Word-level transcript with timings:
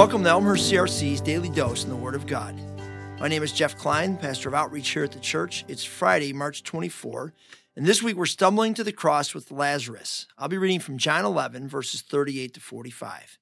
Welcome 0.00 0.24
to 0.24 0.30
Elmhurst 0.30 0.72
CRC's 0.72 1.20
Daily 1.20 1.50
Dose 1.50 1.84
in 1.84 1.90
the 1.90 1.94
Word 1.94 2.14
of 2.14 2.26
God. 2.26 2.58
My 3.20 3.28
name 3.28 3.42
is 3.42 3.52
Jeff 3.52 3.76
Klein, 3.76 4.16
pastor 4.16 4.48
of 4.48 4.54
outreach 4.54 4.88
here 4.88 5.04
at 5.04 5.12
the 5.12 5.20
church. 5.20 5.62
It's 5.68 5.84
Friday, 5.84 6.32
March 6.32 6.62
24, 6.62 7.34
and 7.76 7.84
this 7.84 8.02
week 8.02 8.16
we're 8.16 8.24
stumbling 8.24 8.72
to 8.72 8.82
the 8.82 8.94
cross 8.94 9.34
with 9.34 9.50
Lazarus. 9.50 10.26
I'll 10.38 10.48
be 10.48 10.56
reading 10.56 10.80
from 10.80 10.96
John 10.96 11.26
11, 11.26 11.68
verses 11.68 12.00
38 12.00 12.54
to 12.54 12.60
45. 12.60 13.38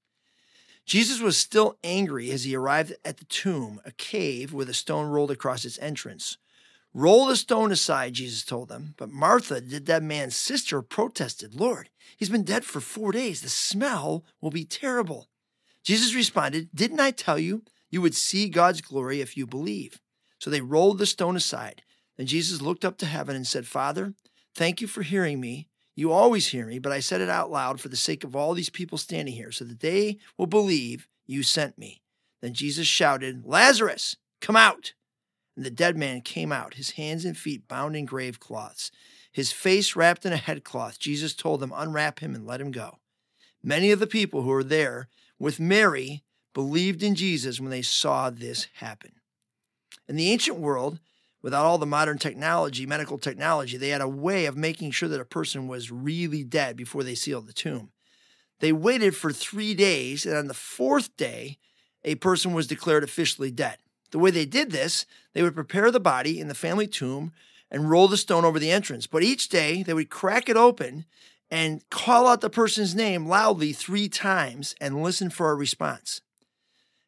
Jesus 0.84 1.20
was 1.20 1.36
still 1.36 1.78
angry 1.84 2.32
as 2.32 2.42
he 2.42 2.56
arrived 2.56 2.92
at 3.04 3.18
the 3.18 3.24
tomb, 3.26 3.80
a 3.84 3.92
cave 3.92 4.52
with 4.52 4.68
a 4.68 4.74
stone 4.74 5.06
rolled 5.06 5.30
across 5.30 5.64
its 5.64 5.78
entrance. 5.78 6.38
Roll 6.92 7.26
the 7.26 7.36
stone 7.36 7.70
aside, 7.70 8.14
Jesus 8.14 8.44
told 8.44 8.68
them. 8.68 8.94
But 8.96 9.10
Martha, 9.10 9.60
the 9.60 9.78
dead 9.78 10.02
man's 10.02 10.34
sister, 10.34 10.82
protested, 10.82 11.54
Lord, 11.54 11.88
he's 12.16 12.30
been 12.30 12.42
dead 12.42 12.64
for 12.64 12.80
four 12.80 13.12
days. 13.12 13.42
The 13.42 13.48
smell 13.48 14.24
will 14.40 14.50
be 14.50 14.64
terrible. 14.64 15.28
Jesus 15.88 16.14
responded, 16.14 16.68
Didn't 16.74 17.00
I 17.00 17.10
tell 17.10 17.38
you 17.38 17.62
you 17.88 18.02
would 18.02 18.14
see 18.14 18.50
God's 18.50 18.82
glory 18.82 19.22
if 19.22 19.38
you 19.38 19.46
believe? 19.46 20.02
So 20.38 20.50
they 20.50 20.60
rolled 20.60 20.98
the 20.98 21.06
stone 21.06 21.34
aside. 21.34 21.80
Then 22.18 22.26
Jesus 22.26 22.60
looked 22.60 22.84
up 22.84 22.98
to 22.98 23.06
heaven 23.06 23.34
and 23.34 23.46
said, 23.46 23.66
Father, 23.66 24.12
thank 24.54 24.82
you 24.82 24.86
for 24.86 25.00
hearing 25.00 25.40
me. 25.40 25.70
You 25.96 26.12
always 26.12 26.48
hear 26.48 26.66
me, 26.66 26.78
but 26.78 26.92
I 26.92 27.00
said 27.00 27.22
it 27.22 27.30
out 27.30 27.50
loud 27.50 27.80
for 27.80 27.88
the 27.88 27.96
sake 27.96 28.22
of 28.22 28.36
all 28.36 28.52
these 28.52 28.68
people 28.68 28.98
standing 28.98 29.32
here, 29.32 29.50
so 29.50 29.64
that 29.64 29.80
they 29.80 30.18
will 30.36 30.46
believe 30.46 31.08
you 31.26 31.42
sent 31.42 31.78
me. 31.78 32.02
Then 32.42 32.52
Jesus 32.52 32.86
shouted, 32.86 33.46
Lazarus, 33.46 34.16
come 34.42 34.56
out. 34.56 34.92
And 35.56 35.64
the 35.64 35.70
dead 35.70 35.96
man 35.96 36.20
came 36.20 36.52
out, 36.52 36.74
his 36.74 36.90
hands 36.90 37.24
and 37.24 37.34
feet 37.34 37.66
bound 37.66 37.96
in 37.96 38.04
grave 38.04 38.38
cloths, 38.38 38.92
his 39.32 39.52
face 39.52 39.96
wrapped 39.96 40.26
in 40.26 40.34
a 40.34 40.36
headcloth. 40.36 40.98
Jesus 40.98 41.34
told 41.34 41.60
them, 41.60 41.72
Unwrap 41.74 42.18
him 42.18 42.34
and 42.34 42.46
let 42.46 42.60
him 42.60 42.72
go. 42.72 42.98
Many 43.62 43.90
of 43.90 44.00
the 44.00 44.06
people 44.06 44.42
who 44.42 44.50
were 44.50 44.62
there 44.62 45.08
with 45.38 45.60
Mary 45.60 46.24
believed 46.54 47.02
in 47.02 47.14
Jesus 47.14 47.60
when 47.60 47.70
they 47.70 47.82
saw 47.82 48.30
this 48.30 48.66
happen. 48.74 49.12
In 50.08 50.16
the 50.16 50.30
ancient 50.30 50.58
world, 50.58 50.98
without 51.42 51.64
all 51.64 51.78
the 51.78 51.86
modern 51.86 52.18
technology, 52.18 52.86
medical 52.86 53.18
technology, 53.18 53.76
they 53.76 53.90
had 53.90 54.00
a 54.00 54.08
way 54.08 54.46
of 54.46 54.56
making 54.56 54.90
sure 54.90 55.08
that 55.08 55.20
a 55.20 55.24
person 55.24 55.68
was 55.68 55.90
really 55.90 56.42
dead 56.42 56.76
before 56.76 57.04
they 57.04 57.14
sealed 57.14 57.46
the 57.46 57.52
tomb. 57.52 57.90
They 58.60 58.72
waited 58.72 59.14
for 59.14 59.32
three 59.32 59.74
days, 59.74 60.26
and 60.26 60.36
on 60.36 60.48
the 60.48 60.54
fourth 60.54 61.16
day, 61.16 61.58
a 62.04 62.16
person 62.16 62.52
was 62.52 62.66
declared 62.66 63.04
officially 63.04 63.50
dead. 63.50 63.78
The 64.10 64.18
way 64.18 64.30
they 64.30 64.46
did 64.46 64.70
this, 64.70 65.06
they 65.34 65.42
would 65.42 65.54
prepare 65.54 65.90
the 65.90 66.00
body 66.00 66.40
in 66.40 66.48
the 66.48 66.54
family 66.54 66.86
tomb 66.86 67.32
and 67.70 67.90
roll 67.90 68.08
the 68.08 68.16
stone 68.16 68.44
over 68.44 68.58
the 68.58 68.70
entrance. 68.70 69.06
But 69.06 69.22
each 69.22 69.48
day, 69.48 69.82
they 69.82 69.94
would 69.94 70.10
crack 70.10 70.48
it 70.48 70.56
open 70.56 71.04
and 71.50 71.88
call 71.90 72.26
out 72.26 72.40
the 72.40 72.50
person's 72.50 72.94
name 72.94 73.26
loudly 73.26 73.72
three 73.72 74.08
times 74.08 74.74
and 74.80 75.02
listen 75.02 75.30
for 75.30 75.50
a 75.50 75.54
response. 75.54 76.20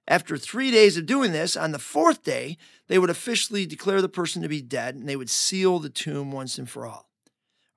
After 0.09 0.37
three 0.37 0.71
days 0.71 0.97
of 0.97 1.07
doing 1.07 1.33
this, 1.33 1.57
on 1.57 1.73
the 1.73 1.79
fourth 1.79 2.25
day, 2.25 2.57
they 2.89 2.99
would 2.99 3.11
officially 3.11 3.67
declare 3.67 4.03
the 4.03 4.09
person 4.09 4.43
to 4.43 4.49
be 4.49 4.63
dead 4.63 4.95
and 4.95 5.09
they 5.09 5.17
would 5.17 5.31
seal 5.31 5.79
the 5.79 5.91
tomb 5.91 6.33
once 6.33 6.59
and 6.59 6.69
for 6.69 6.87
all. 6.87 7.09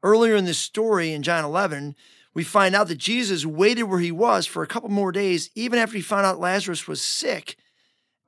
Earlier 0.02 0.36
in 0.36 0.46
this 0.46 0.58
story 0.58 1.14
in 1.14 1.22
John 1.22 1.46
11, 1.46 1.96
we 2.34 2.44
find 2.44 2.76
out 2.76 2.88
that 2.88 2.98
Jesus 2.98 3.46
waited 3.46 3.84
where 3.84 4.00
he 4.00 4.12
was 4.12 4.48
for 4.48 4.64
a 4.64 4.68
couple 4.68 4.90
more 4.90 5.12
days, 5.12 5.50
even 5.54 5.78
after 5.78 5.96
he 5.96 6.02
found 6.02 6.26
out 6.26 6.40
Lazarus 6.40 6.88
was 6.88 7.02
sick. 7.02 7.56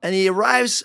And 0.00 0.14
he 0.14 0.28
arrives 0.28 0.84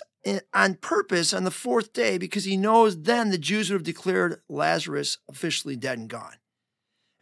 on 0.52 0.74
purpose 0.74 1.32
on 1.32 1.44
the 1.44 1.50
fourth 1.50 1.92
day 1.92 2.18
because 2.18 2.44
he 2.44 2.56
knows 2.56 3.02
then 3.02 3.30
the 3.30 3.38
Jews 3.38 3.70
would 3.70 3.76
have 3.76 3.82
declared 3.84 4.40
Lazarus 4.48 5.18
officially 5.28 5.76
dead 5.76 5.98
and 5.98 6.08
gone. 6.08 6.36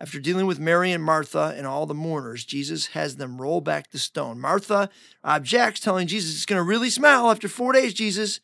After 0.01 0.19
dealing 0.19 0.47
with 0.47 0.59
Mary 0.59 0.93
and 0.93 1.05
Martha 1.05 1.55
and 1.57 1.67
all 1.67 1.85
the 1.85 1.93
mourners, 1.93 2.47
Jesus 2.47 2.89
has 2.89 3.17
them 3.17 3.41
roll 3.41 3.61
back 3.61 3.91
the 3.91 3.99
stone. 3.99 4.41
Martha 4.41 4.89
objects, 5.23 5.81
telling 5.81 6.07
Jesus 6.07 6.35
it's 6.35 6.47
going 6.47 6.59
to 6.59 6.63
really 6.63 6.89
smell 6.89 7.31
after 7.31 7.49
four 7.49 7.73
days, 7.73 7.93
Jesus. 7.93 8.41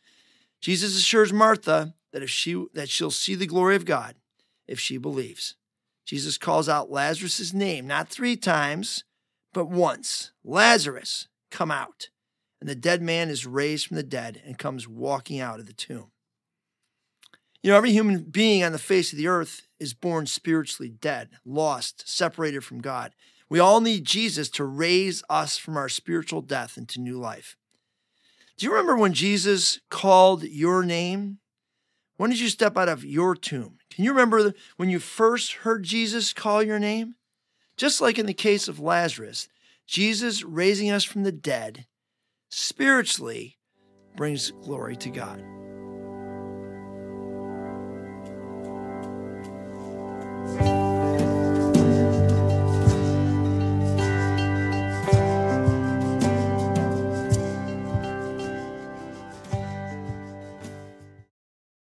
Jesus 0.61 0.97
assures 0.97 1.33
Martha 1.33 1.95
that 2.12 2.22
if 2.22 2.28
she 2.28 2.66
that 2.75 2.91
she'll 2.91 3.11
see 3.11 3.34
the 3.34 3.47
glory 3.47 3.75
of 3.75 3.87
God 3.87 4.16
if 4.69 4.78
she 4.78 4.99
believes. 4.99 5.55
Jesus 6.05 6.39
calls 6.39 6.69
out 6.69 6.91
Lazarus' 6.91 7.53
name, 7.53 7.87
not 7.87 8.09
three 8.09 8.37
times, 8.37 9.05
but 9.53 9.69
once. 9.69 10.33
Lazarus, 10.45 11.28
come 11.50 11.71
out. 11.71 12.11
And 12.61 12.69
the 12.69 12.75
dead 12.75 13.03
man 13.03 13.28
is 13.28 13.47
raised 13.47 13.87
from 13.87 13.97
the 13.97 14.03
dead 14.03 14.43
and 14.45 14.59
comes 14.59 14.87
walking 14.87 15.41
out 15.41 15.59
of 15.59 15.66
the 15.66 15.72
tomb. 15.72 16.11
You 17.62 17.71
know, 17.71 17.77
every 17.77 17.93
human 17.93 18.22
being 18.22 18.62
on 18.62 18.72
the 18.72 18.78
face 18.78 19.12
of 19.12 19.19
the 19.19 19.28
earth 19.28 19.66
is 19.79 19.95
born 19.95 20.27
spiritually 20.27 20.89
dead, 20.89 21.31
lost, 21.45 22.09
separated 22.09 22.65
from 22.65 22.81
God. 22.81 23.13
We 23.49 23.59
all 23.59 23.81
need 23.81 24.05
Jesus 24.05 24.49
to 24.51 24.65
raise 24.65 25.23
us 25.31 25.57
from 25.57 25.77
our 25.77 25.89
spiritual 25.89 26.43
death 26.43 26.77
into 26.77 27.01
new 27.01 27.19
life. 27.19 27.57
Do 28.57 28.67
you 28.67 28.73
remember 28.73 28.97
when 28.97 29.13
Jesus 29.13 29.81
called 29.91 30.43
your 30.45 30.83
name? 30.83 31.39
When 32.17 32.31
did 32.31 32.41
you 32.41 32.49
step 32.49 32.77
out 32.77 32.89
of 32.89 33.05
your 33.05 33.37
tomb? 33.37 33.79
Can 33.91 34.05
you 34.05 34.11
remember 34.11 34.55
when 34.77 34.89
you 34.89 34.99
first 34.99 35.53
heard 35.53 35.83
Jesus 35.83 36.33
call 36.33 36.63
your 36.63 36.79
name? 36.79 37.15
Just 37.77 38.01
like 38.01 38.19
in 38.19 38.27
the 38.27 38.35
case 38.35 38.69
of 38.69 38.81
Lazarus, 38.81 39.49
Jesus 39.87 40.43
raising 40.43 40.91
us 40.91 41.05
from 41.05 41.23
the 41.25 41.33
dead 41.33 41.87
spiritually 42.49 43.59
brings 44.17 44.51
glory 44.51 44.97
to 44.97 45.11
God. 45.11 45.56